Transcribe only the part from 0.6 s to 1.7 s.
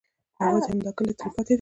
همدا کلی ترې پاتې دی.